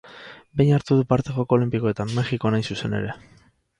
Behin 0.61 0.77
hartu 0.77 0.95
du 1.01 1.03
parte 1.11 1.35
Joko 1.37 1.59
Olinpikoetan: 1.59 2.15
Mexikon 2.21 2.59
hain 2.61 2.67
zuzen 2.73 2.97
ere. 3.03 3.19